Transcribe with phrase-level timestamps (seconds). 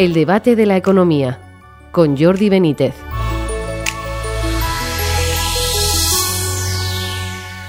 [0.00, 1.38] El debate de la economía
[1.92, 2.94] con Jordi Benítez.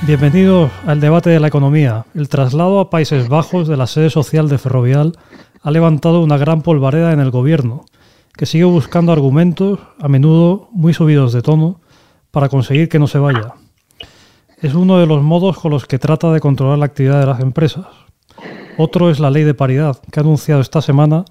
[0.04, 2.06] Bienvenidos al debate de la economía.
[2.16, 5.12] El traslado a Países Bajos de la sede social de Ferrovial
[5.62, 7.84] ha levantado una gran polvareda en el gobierno,
[8.38, 11.82] que sigue buscando argumentos, a menudo muy subidos de tono,
[12.32, 13.56] para conseguir que no se vaya.
[14.62, 17.42] Es uno de los modos con los que trata de controlar la actividad de las
[17.42, 17.88] empresas.
[18.78, 21.26] Otro es la ley de paridad, que ha anunciado esta semana,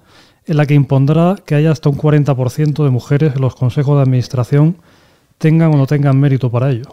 [0.45, 4.03] en la que impondrá que haya hasta un 40% de mujeres en los consejos de
[4.03, 4.77] administración,
[5.37, 6.85] tengan o no tengan mérito para ello.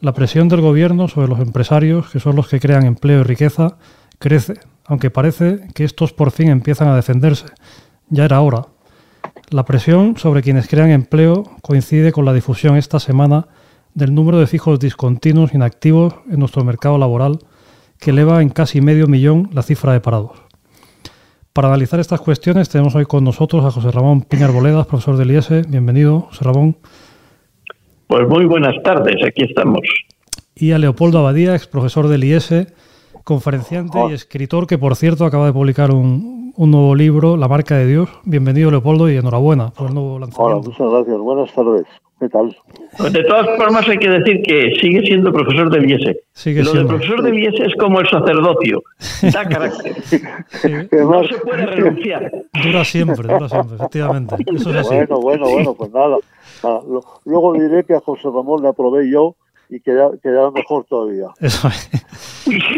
[0.00, 3.78] La presión del gobierno sobre los empresarios, que son los que crean empleo y riqueza,
[4.18, 4.54] crece,
[4.84, 7.46] aunque parece que estos por fin empiezan a defenderse.
[8.08, 8.66] Ya era hora.
[9.50, 13.48] La presión sobre quienes crean empleo coincide con la difusión esta semana
[13.94, 17.38] del número de fijos discontinuos inactivos en nuestro mercado laboral,
[17.98, 20.47] que eleva en casi medio millón la cifra de parados.
[21.58, 25.32] Para analizar estas cuestiones tenemos hoy con nosotros a José Ramón Piñar Boledas, profesor del
[25.32, 25.68] IES.
[25.68, 26.76] Bienvenido, José Ramón.
[28.06, 29.80] Pues muy buenas tardes, aquí estamos.
[30.54, 32.72] Y a Leopoldo Abadía, ex profesor del IES,
[33.24, 37.88] conferenciante y escritor que, por cierto, acaba de publicar un, nuevo libro, La marca de
[37.88, 38.08] Dios.
[38.22, 40.58] Bienvenido, Leopoldo, y enhorabuena por el nuevo lanzamiento.
[40.58, 41.18] Hola, muchas gracias.
[41.18, 41.86] Buenas tardes.
[42.20, 42.56] ¿Qué tal?
[42.96, 46.16] Pues de todas formas, hay que decir que sigue siendo profesor del IES.
[46.32, 48.82] Sigue Lo de profesor del IES es como el sacerdocio.
[49.32, 49.94] Da carácter.
[50.92, 52.32] No se puede renunciar.
[52.64, 54.34] Dura siempre, dura siempre, efectivamente.
[54.46, 54.94] Eso es así.
[54.94, 56.16] Bueno, bueno, bueno, pues nada.
[57.24, 59.36] Luego diré que a José Ramón le aprobé yo
[59.70, 61.26] y quedará, mejor todavía.
[61.40, 61.68] Eso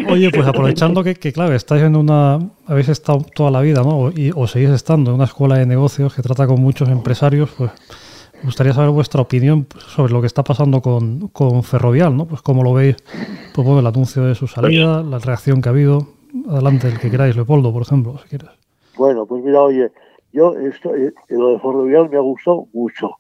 [0.09, 4.11] Oye, pues aprovechando que, que, claro, estáis en una, habéis estado toda la vida, ¿no?
[4.11, 7.71] Y, o seguís estando en una escuela de negocios que trata con muchos empresarios, pues
[8.41, 12.27] me gustaría saber vuestra opinión sobre lo que está pasando con, con Ferrovial, ¿no?
[12.27, 12.97] Pues cómo lo veis,
[13.55, 16.09] pues bueno, el anuncio de su salida, la reacción que ha habido.
[16.49, 18.49] Adelante, el que queráis, Leopoldo, por ejemplo, si quieres.
[18.97, 19.91] Bueno, pues mira, oye,
[20.33, 23.17] yo esto, eh, lo de Ferrovial me ha gustado mucho.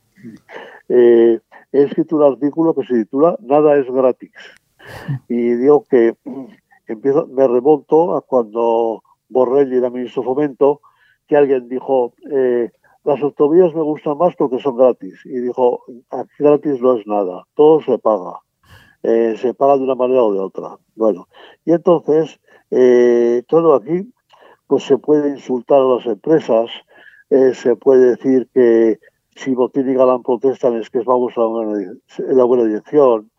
[0.88, 1.38] Eh,
[1.72, 4.32] he escrito un artículo que se titula Nada es gratis.
[5.28, 6.14] Y digo que
[6.86, 10.80] empiezo, me remonto a cuando Borrell era ministro de Fomento,
[11.26, 12.70] que alguien dijo, eh,
[13.04, 15.20] las autovías me gustan más porque son gratis.
[15.24, 18.40] Y dijo, aquí gratis no es nada, todo se paga.
[19.02, 20.76] Eh, se paga de una manera o de otra.
[20.94, 21.28] Bueno,
[21.64, 22.38] y entonces,
[22.70, 24.12] eh, todo aquí,
[24.66, 26.70] pues se puede insultar a las empresas,
[27.52, 28.98] se puede decir que
[29.36, 33.30] si Botín y Galán protestan es que vamos a en la buena dirección.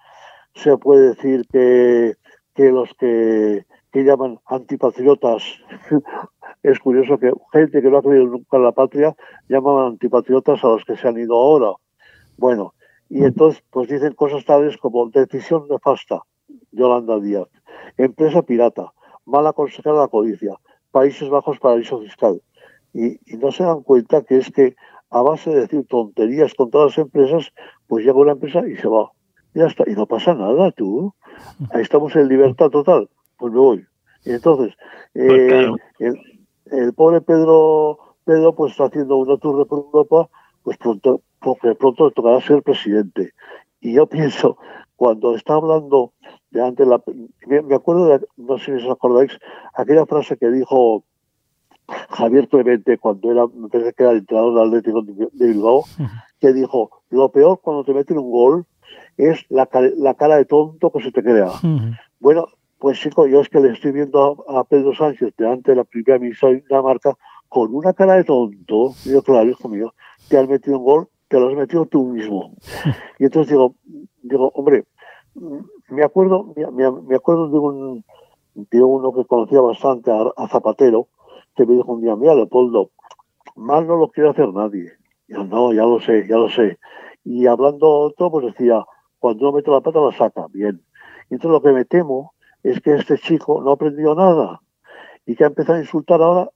[0.55, 2.15] Se puede decir que,
[2.55, 5.43] que los que, que llaman antipatriotas,
[6.63, 9.15] es curioso que gente que no ha creído nunca en la patria
[9.49, 11.73] llaman antipatriotas a los que se han ido ahora.
[12.37, 12.73] Bueno,
[13.09, 16.21] y entonces pues dicen cosas tales como decisión nefasta,
[16.71, 17.47] Yolanda Díaz,
[17.97, 18.91] empresa pirata,
[19.25, 20.55] mala consejera de la codicia,
[20.91, 22.41] Países Bajos paraíso fiscal.
[22.93, 24.75] Y, y no se dan cuenta que es que
[25.09, 27.53] a base de decir tonterías con todas las empresas,
[27.87, 29.11] pues llega una empresa y se va.
[29.53, 31.13] Ya está, y no pasa nada, tú.
[31.73, 33.85] Ahí estamos en libertad total, pues me voy.
[34.23, 34.73] Y entonces,
[35.15, 36.30] eh, pues el,
[36.95, 40.29] pobre Pedro, Pedro pues está haciendo una tour por Europa,
[40.63, 43.33] pues pronto, porque pronto le tocará ser presidente.
[43.79, 44.57] Y yo pienso,
[44.95, 46.13] cuando está hablando
[46.51, 47.01] de antes, la,
[47.47, 49.37] me, acuerdo de, no sé si os acordáis,
[49.73, 51.03] aquella frase que dijo
[52.09, 55.83] Javier Clemente, cuando era, me parece que era el entrenador del Atlético de Bilbao,
[56.39, 58.65] que dijo, lo peor cuando te meten un gol
[59.17, 59.67] es la,
[59.97, 61.51] la cara de tonto que se te crea.
[62.19, 62.47] Bueno,
[62.81, 66.17] pues chico, yo es que le estoy viendo a, Pedro Sánchez delante de la primera
[66.17, 67.15] misión de la marca
[67.47, 68.95] con una cara de tonto.
[69.05, 69.93] Y yo, claro, hijo mío,
[70.27, 72.55] te has metido un gol, te lo has metido tú mismo.
[73.19, 73.75] Y entonces digo,
[74.23, 74.85] digo, hombre,
[75.89, 78.03] me acuerdo, me, acuerdo de un
[78.55, 81.07] de uno que conocía bastante a Zapatero,
[81.55, 82.89] que me dijo un día, mira, Leopoldo,
[83.55, 84.91] mal no lo quiere hacer nadie.
[85.27, 86.79] Y yo, no, ya lo sé, ya lo sé.
[87.23, 88.83] Y hablando otro, pues decía,
[89.19, 90.81] cuando uno mete la pata la saca, bien.
[91.29, 94.61] Y entonces lo que me temo es que este chico no ha aprendido nada
[95.25, 96.49] y que ha empezado a insultar ahora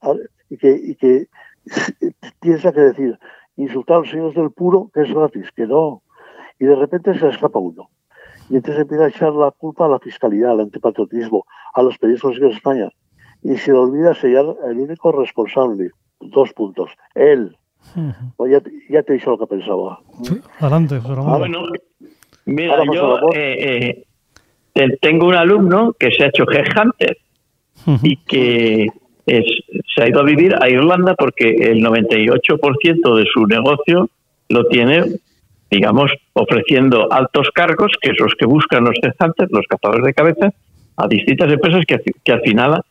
[0.49, 1.27] y que, y que
[2.41, 3.19] piensa que decir,
[3.57, 6.03] insultar a los señores del puro, que es gratis, que no.
[6.59, 7.89] Y de repente se le escapa uno.
[8.49, 12.39] Y entonces empieza a echar la culpa a la fiscalidad, al antipatriotismo, a los periodistas
[12.39, 12.89] de España
[13.45, 15.91] y se le olvida sellar el único responsable.
[16.19, 16.89] Dos puntos.
[17.13, 17.55] Él.
[18.35, 19.99] Pues ya, te he dicho lo que pensaba.
[20.59, 21.33] adelante, José Ramón.
[21.33, 21.65] Ah, bueno,
[22.45, 24.07] mira, yo eh, eh,
[25.01, 27.17] tengo un alumno que se ha hecho headhunter
[28.03, 28.87] y que
[29.25, 29.45] es,
[29.93, 34.09] se ha ido a vivir a Irlanda porque el 98% de su negocio
[34.49, 35.03] lo tiene,
[35.71, 40.53] digamos, ofreciendo altos cargos, que es los que buscan los headhunters, los cazadores de cabeza,
[40.97, 42.81] a distintas empresas que, que al final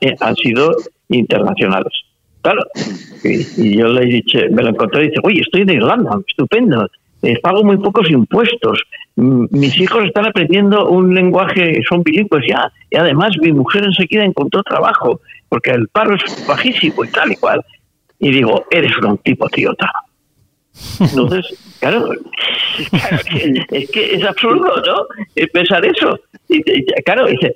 [0.00, 0.74] eh, han sido
[1.08, 1.92] internacionales.
[2.42, 2.64] Claro.
[3.24, 6.88] Y, yo le dije, me lo encontré y dice, oye, estoy en Irlanda, estupendo.
[7.22, 8.82] Eh, pago muy pocos impuestos.
[9.16, 12.70] mis hijos están aprendiendo un lenguaje, son bilingües ya.
[12.90, 17.36] Y además mi mujer enseguida encontró trabajo, porque el paro es bajísimo y tal y
[17.36, 17.64] cual.
[18.20, 19.90] Y digo, eres un tipo idiota.
[21.00, 21.46] Entonces,
[21.80, 22.10] claro,
[23.70, 25.46] es que es absurdo, ¿no?
[25.52, 26.18] Pensar eso.
[26.48, 26.62] Y,
[27.02, 27.54] claro, dice,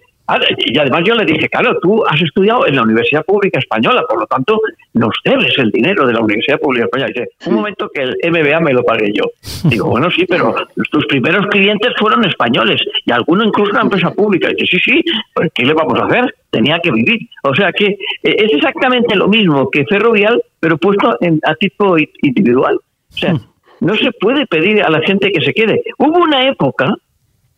[0.67, 4.21] y además yo le dije, claro, tú has estudiado en la Universidad Pública Española, por
[4.21, 4.61] lo tanto
[4.95, 7.11] nos debes el dinero de la Universidad Pública Española.
[7.11, 9.25] Y dice, un momento que el MBA me lo pagué yo.
[9.65, 10.55] Digo, bueno, sí, pero
[10.91, 14.49] tus primeros clientes fueron españoles y algunos incluso una empresa pública.
[14.51, 15.05] Y dice, sí, sí,
[15.35, 16.35] pues ¿qué le vamos a hacer?
[16.51, 17.29] Tenía que vivir.
[17.43, 21.97] O sea que eh, es exactamente lo mismo que Ferrovial, pero puesto en, a tipo
[22.23, 22.77] individual.
[22.77, 23.35] O sea,
[23.81, 25.83] no se puede pedir a la gente que se quede.
[25.99, 26.95] Hubo una época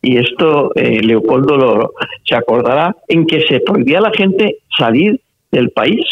[0.05, 5.21] y esto eh, Leopoldo lo, se acordará, en que se prohibía a la gente salir
[5.51, 6.05] del país,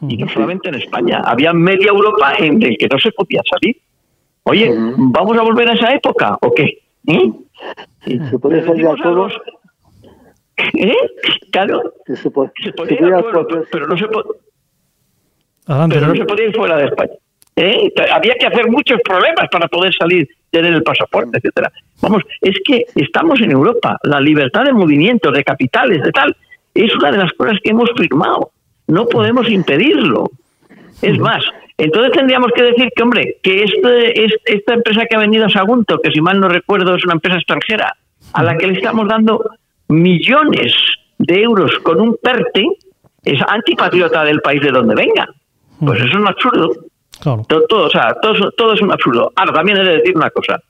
[0.00, 3.76] y no solamente en España, había media Europa en el que no se podía salir.
[4.44, 6.78] Oye, ¿vamos a volver a esa época o qué?
[7.06, 7.32] ¿Eh?
[8.30, 9.32] ¿Se puede salir a todos?
[10.74, 10.96] ¿Eh?
[11.50, 12.52] Claro, se, podía
[13.00, 14.06] ir a todos, pero, no se,
[15.66, 17.14] pero no se podía ir fuera de España.
[17.58, 17.92] ¿Eh?
[18.12, 21.70] Había que hacer muchos problemas para poder salir, tener el pasaporte, etcétera.
[22.00, 26.36] Vamos, es que estamos en Europa, la libertad de movimiento, de capitales, de tal,
[26.74, 28.52] es una de las cosas que hemos firmado.
[28.86, 30.30] No podemos impedirlo.
[31.02, 31.44] Es más,
[31.76, 36.00] entonces tendríamos que decir que, hombre, que este, esta empresa que ha venido a Sagunto,
[36.00, 37.94] que si mal no recuerdo es una empresa extranjera,
[38.32, 39.44] a la que le estamos dando
[39.88, 40.74] millones
[41.18, 42.66] de euros con un PERTE,
[43.24, 45.28] es antipatriota del país de donde venga.
[45.80, 46.70] Pues eso es un absurdo.
[47.20, 49.32] Todo, o sea, todo, todo es un absurdo.
[49.36, 50.60] Ahora, también he de decir una cosa.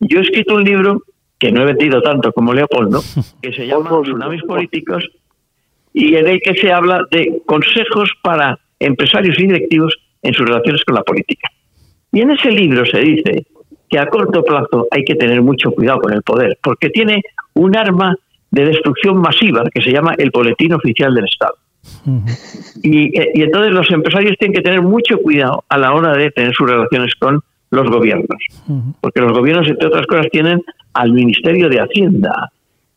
[0.00, 1.02] Yo he escrito un libro
[1.38, 3.00] que no he vendido tanto como Leopoldo,
[3.42, 5.04] que se llama Tsunamis Políticos,
[5.92, 10.84] y en el que se habla de consejos para empresarios y directivos en sus relaciones
[10.84, 11.48] con la política.
[12.12, 13.46] Y en ese libro se dice
[13.88, 17.22] que a corto plazo hay que tener mucho cuidado con el poder, porque tiene
[17.54, 18.16] un arma
[18.50, 21.56] de destrucción masiva que se llama el Boletín Oficial del Estado.
[22.82, 26.54] Y, y, entonces los empresarios tienen que tener mucho cuidado a la hora de tener
[26.54, 27.40] sus relaciones con
[27.70, 28.38] los gobiernos.
[29.00, 32.50] Porque los gobiernos, entre otras cosas, tienen al Ministerio de Hacienda,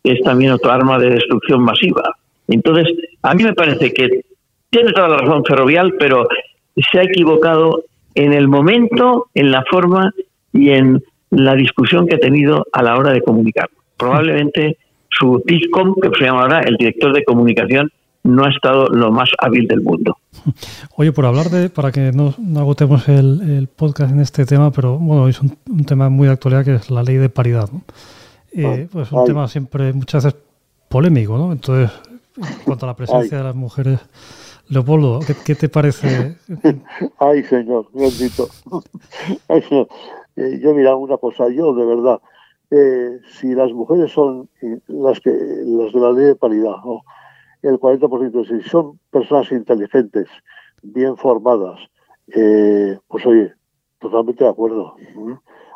[0.04, 2.16] que es también otro arma de destrucción masiva.
[2.48, 2.88] Entonces,
[3.24, 4.22] a mí me parece que
[4.69, 6.28] tiene toda la razón Ferrovial, pero
[6.75, 7.83] se ha equivocado
[8.16, 10.12] en el momento, en la forma
[10.54, 13.69] y en la discusión que ha tenido a la hora de comunicar.
[13.98, 14.78] Probablemente
[15.10, 17.92] su DISCOM, que se llama ahora el director de comunicación,
[18.28, 20.18] no ha estado lo más hábil del mundo.
[20.96, 25.28] Oye, por hablar de, para que no, agotemos el, podcast en este tema, pero bueno,
[25.28, 27.70] es un, tema muy de actualidad que es la ley de paridad.
[27.72, 27.82] ¿no?
[28.52, 30.40] Eh, ah, pues un tema siempre muchas veces
[30.90, 31.52] polémico, ¿no?
[31.52, 31.92] Entonces,
[32.38, 34.00] en cuanto a la presencia de las mujeres,
[34.70, 36.38] Leopoldo, ¿qué, te parece?
[37.20, 38.48] Ay, señor, bendito.
[39.48, 39.88] Ay, señor.
[40.36, 42.20] Eh, yo mira una cosa, yo de verdad,
[42.72, 44.50] eh, si las mujeres son
[44.88, 47.04] las que las de la ley de paridad, ¿no?
[47.68, 50.28] El 40% si son personas inteligentes,
[50.81, 51.80] bien formadas,
[52.34, 53.54] eh, pues oye,
[54.00, 54.96] totalmente de acuerdo.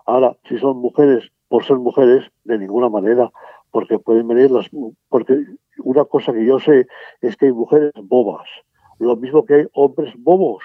[0.05, 3.31] Ahora, si son mujeres, por ser mujeres, de ninguna manera,
[3.71, 4.69] porque pueden venir las...
[5.09, 5.45] Porque
[5.83, 6.87] una cosa que yo sé
[7.21, 8.47] es que hay mujeres bobas,
[8.99, 10.63] lo mismo que hay hombres bobos.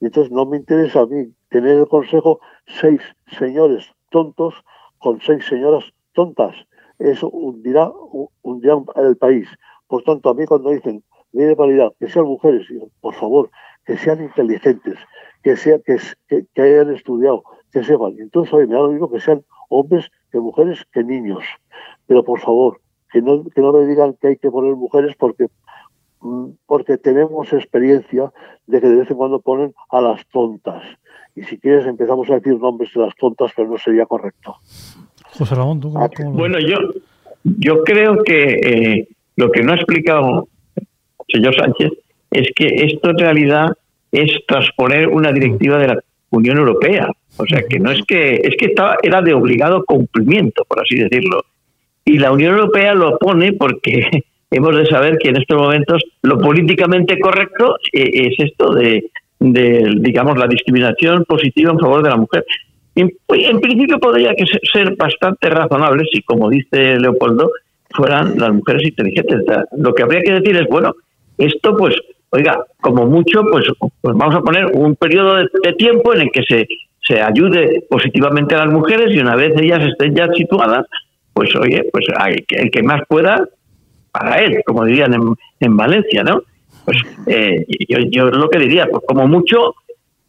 [0.00, 3.00] Y entonces no me interesa a mí tener el consejo seis
[3.38, 4.54] señores tontos
[4.98, 6.54] con seis señoras tontas.
[6.98, 7.92] Eso hundirá,
[8.42, 9.48] hundirá el país.
[9.88, 11.02] Por tanto, a mí cuando dicen
[11.32, 12.66] ley de paridad, que sean mujeres,
[13.00, 13.50] por favor,
[13.84, 14.98] que sean inteligentes,
[15.42, 15.98] que, sea, que,
[16.54, 17.42] que, hayan estudiado,
[17.72, 18.14] que sepan.
[18.18, 21.44] Entonces, oye, me da lo mismo que sean hombres, que mujeres, que niños.
[22.06, 22.80] Pero por favor,
[23.12, 25.46] que no, que no me digan que hay que poner mujeres porque,
[26.20, 28.32] mm, porque tenemos experiencia
[28.66, 30.82] de que de vez en cuando ponen a las tontas.
[31.34, 34.56] Y si quieres empezamos a decir nombres de las tontas, pero no sería correcto.
[35.38, 36.78] José Ramón, ¿tú ah, Bueno, yo,
[37.44, 40.86] yo creo que eh, lo que no ha explicado el
[41.32, 41.92] señor Sánchez
[42.32, 43.68] es que esto en realidad
[44.10, 47.08] es transponer una directiva de la Unión Europea.
[47.36, 50.96] O sea, que no es que es que estaba, era de obligado cumplimiento, por así
[50.96, 51.44] decirlo.
[52.04, 54.08] Y la Unión Europea lo pone porque
[54.50, 60.36] hemos de saber que en estos momentos lo políticamente correcto eh, es esto de, digamos,
[60.36, 62.44] la discriminación positiva en favor de la mujer.
[62.96, 67.52] En, en principio podría que ser bastante razonable si, como dice Leopoldo,
[67.90, 69.44] fueran las mujeres inteligentes.
[69.76, 70.94] lo que habría que decir es, bueno,
[71.36, 71.94] esto pues,
[72.30, 73.66] oiga, como mucho, pues,
[74.00, 76.66] pues vamos a poner un periodo de, tiempo en el que se,
[77.00, 80.86] se ayude positivamente a las mujeres y una vez ellas estén ya situadas,
[81.32, 83.48] pues oye, pues hay, el que más pueda,
[84.10, 86.42] para él, como dirían en, en Valencia, ¿no?
[86.88, 89.74] pues eh, yo, yo lo que diría, pues como mucho,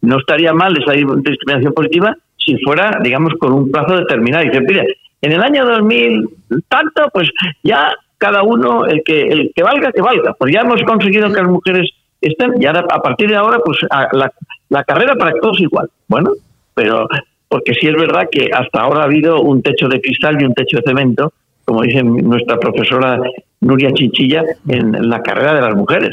[0.02, 4.44] no estaría mal esa discriminación positiva si fuera, digamos, con un plazo determinado.
[4.44, 4.84] Y dice, mire,
[5.22, 6.28] en el año 2000,
[6.68, 7.28] tanto, pues
[7.62, 10.34] ya cada uno, el que, el que valga, que valga.
[10.34, 13.78] Pues ya hemos conseguido que las mujeres estén, y ahora, a partir de ahora, pues
[14.12, 15.88] la, carrera para todos igual.
[16.06, 16.32] Bueno,
[16.74, 17.08] pero
[17.48, 20.54] porque sí es verdad que hasta ahora ha habido un techo de cristal y un
[20.54, 21.32] techo de cemento,
[21.64, 23.18] como dice nuestra profesora
[23.60, 26.10] Nuria Chinchilla, en la carrera de las mujeres.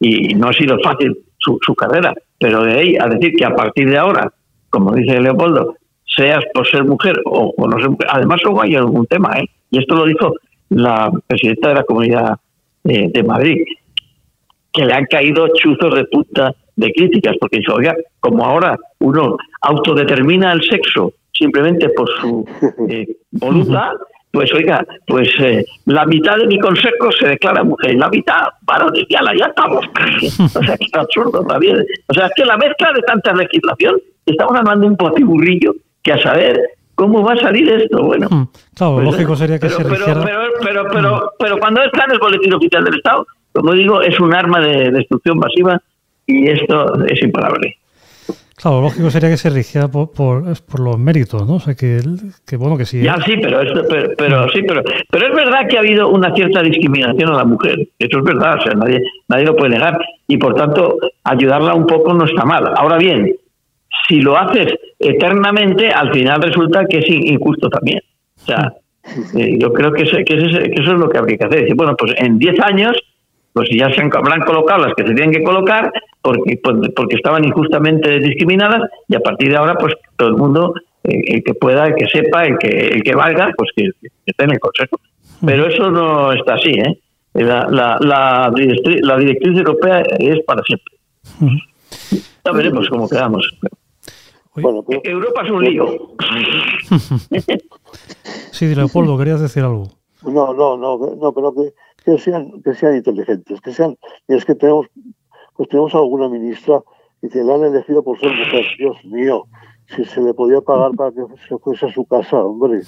[0.00, 3.54] Y no ha sido fácil su, su carrera, pero de ahí a decir que a
[3.54, 4.32] partir de ahora,
[4.70, 5.74] como dice Leopoldo,
[6.18, 9.48] seas por ser mujer o, no ser mujer, además luego hay algún tema, ¿eh?
[9.70, 10.34] y esto lo dijo
[10.70, 12.36] la presidenta de la Comunidad
[12.84, 13.64] eh, de Madrid,
[14.72, 19.36] que le han caído chuzos de puta de críticas, porque dice, oiga, como ahora uno
[19.62, 22.44] autodetermina el sexo simplemente por su
[22.90, 23.92] eh, voluntad,
[24.30, 28.92] pues oiga, pues eh, la mitad de mi consejo se declara mujer, la mitad varón,
[29.08, 29.84] ya, ya estamos.
[30.54, 31.84] o sea, que es absurdo también.
[32.08, 33.96] O sea, es que la mezcla de tanta legislación,
[34.26, 36.60] estamos armando un potiburrillo que a saber
[36.94, 38.02] cómo va a salir esto.
[38.02, 38.48] Bueno, hmm.
[38.74, 40.20] claro, pues, lógico sería que se pero,
[40.60, 41.28] pero, pero, hmm.
[41.38, 44.90] pero, cuando está en el boletín oficial del Estado, como digo, es un arma de
[44.90, 45.80] destrucción masiva
[46.26, 47.76] y esto es imparable.
[48.60, 51.54] Claro, lógico sería que se rigiera por, por, los méritos, ¿no?
[51.54, 52.00] O sea, que,
[52.44, 53.00] que bueno, que sí.
[53.00, 53.60] Ya, sí, pero,
[54.16, 57.78] pero, sí, pero, pero es verdad que ha habido una cierta discriminación a la mujer.
[57.96, 59.96] Eso es verdad, o sea, nadie, nadie lo puede negar.
[60.26, 62.72] Y por tanto, ayudarla un poco no está mal.
[62.76, 63.32] Ahora bien,
[64.08, 68.00] si lo haces eternamente, al final resulta que es injusto también.
[68.42, 68.72] O sea,
[69.36, 71.60] eh, yo creo que, que, eso es lo que habría que hacer.
[71.60, 72.96] Decir, bueno, pues en 10 años
[73.52, 75.90] pues ya se han, habrán colocado las que se tienen que colocar
[76.22, 80.74] porque, pues, porque estaban injustamente discriminadas y a partir de ahora pues todo el mundo,
[81.02, 83.90] eh, el que pueda, el que sepa, el que, el que valga, pues que,
[84.26, 85.00] esté en el consejo.
[85.44, 86.98] Pero eso no está así, ¿eh?
[87.34, 90.94] La, la, la, directriz, la directriz europea es para siempre.
[92.48, 93.58] Ya veremos cómo quedamos.
[94.54, 95.86] Bueno, Europa es un lío.
[98.52, 99.84] sí, Leopoldo, querías decir algo.
[100.22, 101.74] No, no, no, no, pero que
[102.08, 104.86] que sean, que sean inteligentes, que sean, y es que tenemos,
[105.56, 106.80] pues tenemos alguna ministra
[107.20, 109.44] y que la han elegido por ser mujer, Dios mío,
[109.94, 112.80] si se le podía pagar para que se fuese a su casa, hombre.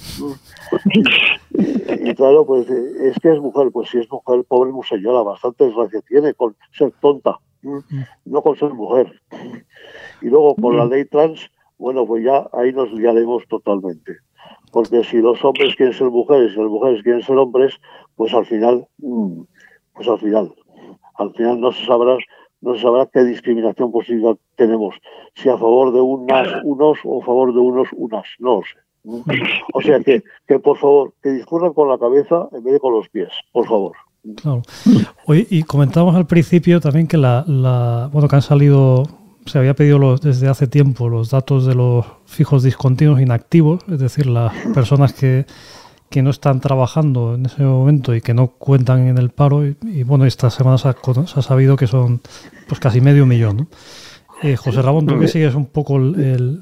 [2.03, 6.01] Y, claro, pues es que es mujer, pues si es mujer, pobre museñola, bastante desgracia
[6.07, 7.37] tiene con ser tonta,
[8.25, 9.21] no con ser mujer.
[10.21, 14.17] Y luego con la ley trans, bueno, pues ya ahí nos liaremos totalmente
[14.71, 17.79] porque si los hombres quieren ser mujeres y las mujeres quieren ser hombres,
[18.15, 19.41] pues al final, mm,
[19.93, 20.53] pues al final,
[21.15, 22.17] al final no se sabrá,
[22.61, 24.95] no se sabrá qué discriminación posible tenemos,
[25.35, 28.77] si a favor de unas unos o a favor de unos unas, no lo sé.
[29.73, 32.93] O sea que, que por favor, que discurran con la cabeza en vez de con
[32.93, 33.95] los pies, por favor.
[34.35, 34.61] Claro.
[35.27, 40.17] y comentábamos al principio también que la, la bueno que han salido se había pedido
[40.17, 45.45] desde hace tiempo los datos de los fijos discontinuos inactivos, es decir, las personas que,
[46.21, 49.65] no están trabajando en ese momento y que no cuentan en el paro.
[49.65, 52.19] Y, bueno, esta semana se ha, sabido que son
[52.67, 53.69] pues casi medio millón.
[54.43, 56.59] Eh, José Ramón, tú que sigues un poco el,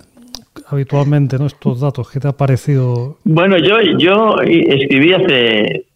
[0.67, 1.47] habitualmente ¿no?
[1.47, 3.17] estos datos, ¿qué te ha parecido?
[3.23, 5.87] Bueno, yo, yo escribí hace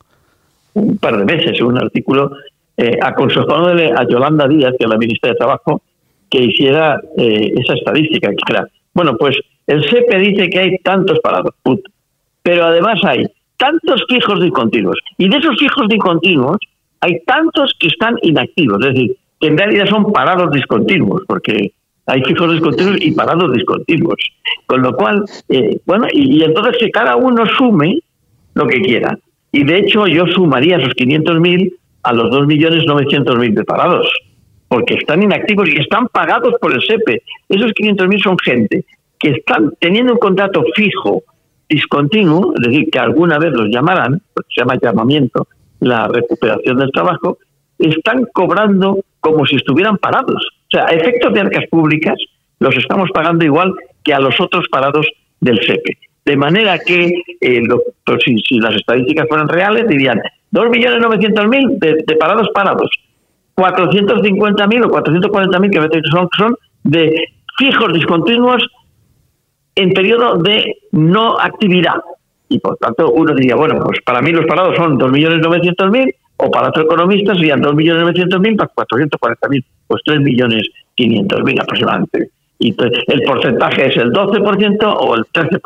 [0.74, 2.32] un par de meses un artículo
[2.78, 5.82] eh, aconsejándole a Yolanda Díaz, que es la ministra de Trabajo,
[6.30, 8.56] que hiciera eh, esa estadística, que
[8.94, 9.38] bueno, pues
[9.68, 11.54] el SEPE dice que hay tantos parados,
[12.42, 13.26] pero además hay
[13.58, 16.58] tantos fijos discontinuos, y de esos fijos discontinuos
[17.02, 21.74] hay tantos que están inactivos, es decir, que en realidad son parados discontinuos, porque
[22.06, 24.18] hay fijos discontinuos y parados discontinuos.
[24.66, 28.00] Con lo cual, eh, bueno, y, y, entonces que cada uno sume
[28.54, 29.18] lo que quiera.
[29.54, 34.08] Y de hecho yo sumaría esos 500.000 a los 2.900.000 de parados
[34.74, 37.22] porque están inactivos y están pagados por el SEPE.
[37.48, 38.84] Esos 500.000 son gente
[39.20, 41.22] que están teniendo un contrato fijo,
[41.70, 44.20] discontinuo, es decir, que alguna vez los llamarán,
[44.50, 45.48] se llama llamamiento,
[45.80, 47.38] la recuperación del trabajo,
[47.78, 50.44] están cobrando como si estuvieran parados.
[50.44, 52.16] O sea, a efectos de arcas públicas,
[52.58, 55.06] los estamos pagando igual que a los otros parados
[55.40, 56.00] del SEPE.
[56.26, 57.12] De manera que,
[57.42, 57.62] eh,
[58.06, 60.22] pues si, las estadísticas fueran reales, dirían
[60.54, 62.90] 2.900.000 de, de parados parados,
[63.56, 67.14] 450.000 o 440.000 que son, son de
[67.58, 68.66] fijos discontinuos
[69.76, 72.02] en periodo de no actividad.
[72.50, 76.70] Y por tanto uno diría, bueno, pues para mí los parados son 2.900.000 o para
[76.70, 82.30] otro economista serían 2.900.000 para 440.000, pues 3.500.000 aproximadamente.
[82.60, 85.60] Y el porcentaje es el 12% o el 13%,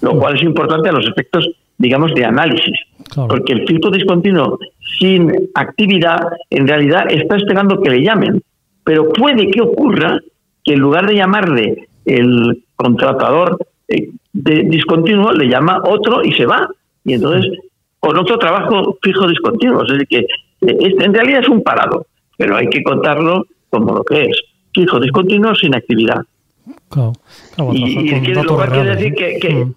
[0.00, 1.48] lo cual es importante a los efectos,
[1.78, 2.78] digamos, de análisis.
[3.14, 4.58] Porque el fijo discontinuo
[4.98, 6.20] sin actividad,
[6.50, 8.42] en realidad está esperando que le llamen.
[8.84, 10.20] Pero puede que ocurra
[10.62, 13.58] que en lugar de llamarle el contratador
[13.88, 16.68] eh, de discontinuo, le llama otro y se va.
[17.04, 17.52] Y entonces,
[18.00, 19.82] con otro trabajo fijo discontinuo.
[19.82, 20.18] Es decir, que
[20.68, 24.40] eh, en realidad es un parado, pero hay que contarlo como lo que es.
[24.74, 26.22] Fijo discontinuo sin actividad.
[27.72, 29.74] y, lo cual quiere decir que, mm.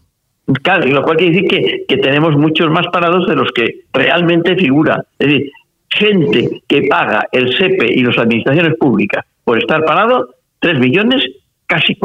[0.61, 4.55] Claro, lo cual quiere decir que, que tenemos muchos más parados de los que realmente
[4.55, 5.03] figura.
[5.19, 5.51] Es decir,
[5.89, 11.23] gente que paga el SEPE y las administraciones públicas por estar parado, 3 millones
[11.65, 11.97] casi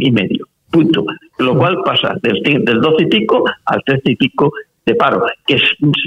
[0.00, 0.46] y medio.
[0.70, 1.04] Punto.
[1.38, 4.52] Lo cual pasa del, del 12 y pico al 13 y pico
[4.86, 5.62] de paro, que es,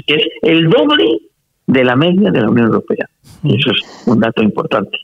[0.06, 1.20] que es el doble
[1.66, 3.08] de la media de la Unión Europea.
[3.42, 4.96] Y eso es un dato importante.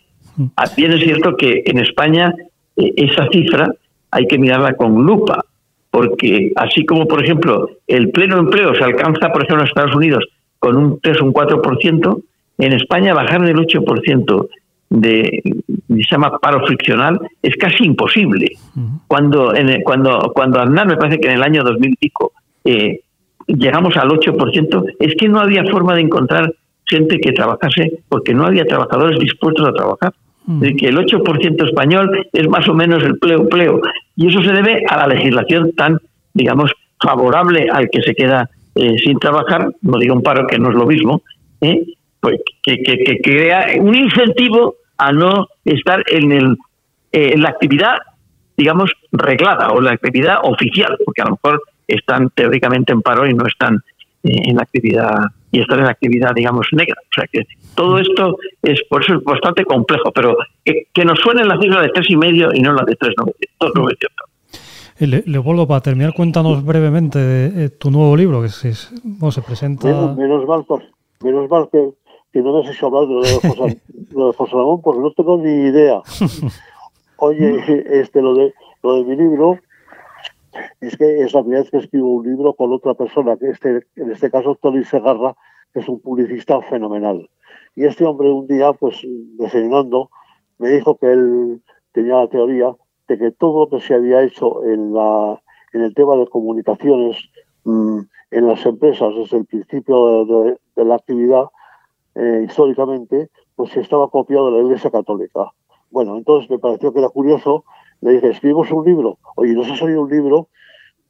[0.56, 2.34] Ah, bien es cierto que en España
[2.76, 3.72] eh, esa cifra
[4.10, 5.44] hay que mirarla con lupa,
[5.94, 10.24] porque así como, por ejemplo, el pleno empleo se alcanza, por ejemplo, en Estados Unidos
[10.58, 12.22] con un 3 o un 4%,
[12.58, 14.48] en España bajar del 8%
[14.90, 15.40] de,
[15.88, 18.50] se llama paro friccional es casi imposible.
[19.06, 22.32] Cuando en cuando cuando Aznar me parece que en el año 2000 y pico
[22.64, 23.00] eh,
[23.46, 26.52] llegamos al 8%, es que no había forma de encontrar
[26.86, 30.12] gente que trabajase porque no había trabajadores dispuestos a trabajar.
[30.76, 33.80] que el 8% español es más o menos el pleo pleo
[34.16, 35.98] y eso se debe a la legislación tan
[36.32, 40.70] digamos favorable al que se queda eh, sin trabajar, no digo un paro que no
[40.70, 41.22] es lo mismo,
[41.60, 41.84] ¿eh?
[42.20, 46.56] pues que, que, crea un incentivo a no estar en, el,
[47.12, 47.98] eh, en la actividad,
[48.56, 53.34] digamos, reglada o la actividad oficial, porque a lo mejor están teóricamente en paro y
[53.34, 53.76] no están
[54.24, 55.18] eh, en la actividad
[55.54, 56.96] y están en la actividad, digamos, negra.
[57.00, 57.46] O sea que
[57.76, 61.90] todo esto es por eso es bastante complejo, pero que, nos suene la cifra de
[61.90, 63.14] tres y medio y no la de tres
[64.98, 70.14] eh, Le, Leopoldo, para terminar, cuéntanos brevemente de, tu nuevo libro que se, se presenta.
[70.16, 70.64] Menos, mal,
[71.22, 71.90] menos mal que
[72.34, 73.80] que no nos has hecho hablar de lo de José,
[74.10, 76.02] lo de José Ramón porque no tengo ni idea.
[77.18, 77.62] Oye,
[77.92, 79.60] este, lo de, lo de mi libro
[80.80, 83.86] es que es la primera vez que escribo un libro con otra persona, que este,
[83.96, 85.36] en este caso Tony Segarra,
[85.72, 87.28] que es un publicista fenomenal.
[87.76, 89.00] Y este hombre un día, pues
[89.38, 90.10] desayunando,
[90.58, 91.62] me dijo que él
[91.92, 92.74] tenía la teoría
[93.08, 95.40] de que todo lo que se había hecho en, la,
[95.72, 97.16] en el tema de comunicaciones
[97.64, 101.44] mm, en las empresas desde el principio de la actividad
[102.14, 105.52] eh, históricamente, pues estaba copiado de la Iglesia Católica.
[105.90, 107.64] Bueno, entonces me pareció que era curioso,
[108.04, 110.48] le dije, escribimos un libro, oye, nos ha salido un libro,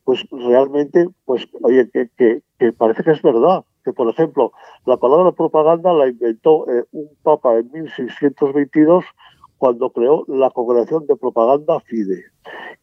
[0.05, 4.53] pues realmente, pues, oye, que, que, parece que es verdad, que por ejemplo,
[4.87, 9.05] la palabra propaganda la inventó eh, un papa en 1622
[9.59, 12.23] cuando creó la Congregación de Propaganda FIDE.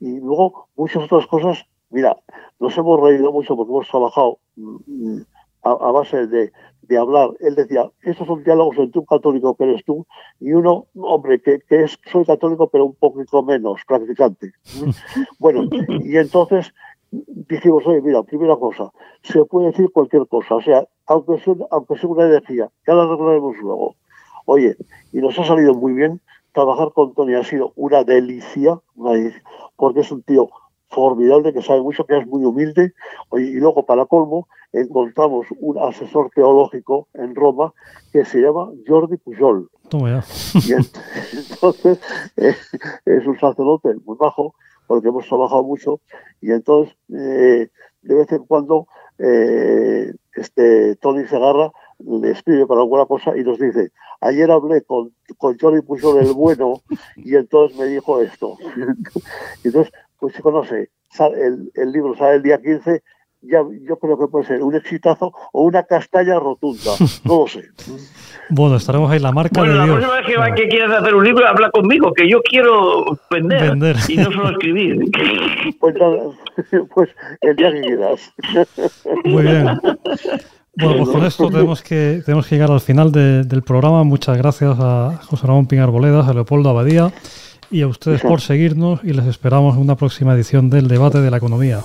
[0.01, 2.17] Y luego muchas otras cosas, mira,
[2.59, 5.21] nos hemos reído mucho porque hemos trabajado mm,
[5.63, 6.51] a base de,
[6.91, 7.29] de hablar.
[7.39, 10.05] Él decía, estos son diálogos entre un católico que eres tú
[10.39, 14.51] y uno, hombre, que, que es, soy católico pero un poquito menos practicante.
[15.39, 15.67] bueno,
[16.03, 16.73] y entonces
[17.11, 18.91] dijimos, oye, mira, primera cosa,
[19.23, 23.03] se puede decir cualquier cosa, o sea, aunque sea, aunque sea una energía, ya la
[23.03, 23.95] arreglaremos luego.
[24.45, 24.75] Oye,
[25.13, 26.19] y nos ha salido muy bien,
[26.53, 29.43] trabajar con Tony ha sido una delicia, una delicia
[29.77, 30.49] porque es un tío
[30.89, 32.93] formidable, que sabe mucho, que es muy humilde.
[33.31, 37.73] Y luego, para colmo, encontramos un asesor teológico en Roma
[38.11, 39.69] que se llama Jordi Pujol.
[40.53, 40.73] Y
[41.51, 41.99] entonces
[42.37, 44.55] es un sacerdote muy bajo,
[44.87, 45.99] porque hemos trabajado mucho,
[46.41, 47.69] y entonces eh,
[48.01, 53.59] de vez en cuando eh, este Tony Segarra le escribe para alguna cosa y nos
[53.59, 56.81] dice, ayer hablé con, con Jordi Pujol el bueno
[57.17, 58.57] y entonces me dijo esto.
[59.63, 60.89] entonces pues se conoce,
[61.35, 63.03] el, el libro sale el día 15
[63.41, 66.91] ya, yo creo que puede ser un exitazo o una castalla rotunda,
[67.25, 67.63] no lo sé.
[68.49, 69.97] Bueno, estaremos ahí la marca bueno, de la Dios.
[69.97, 74.17] próxima vez que, que, quieras hacer un libro, habla conmigo, que yo quiero vender, y
[74.17, 74.99] no solo escribir.
[75.79, 75.95] Pues,
[76.93, 77.09] pues
[77.41, 78.33] el día que quieras.
[79.23, 79.65] Muy bien.
[80.75, 84.03] Bueno, pues con esto tenemos que, tenemos que llegar al final de, del programa.
[84.03, 87.11] Muchas gracias a José Ramón Pinar Boledas, a Leopoldo Abadía
[87.71, 91.31] y a ustedes por seguirnos y les esperamos en una próxima edición del debate de
[91.31, 91.79] la economía.